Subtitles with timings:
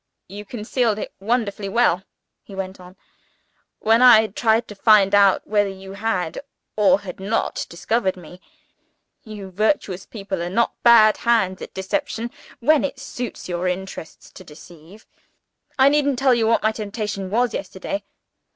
[0.27, 2.01] "You concealed it wonderfully well,"
[2.41, 2.95] he went on,
[3.77, 6.39] "when I tried to find out whether you had,
[6.75, 8.41] or had not discovered me.
[9.23, 14.43] You virtuous people are not bad hands at deception, when it suits your interests to
[14.43, 15.05] deceive.
[15.77, 18.03] I needn't tell you what my temptation was yesterday.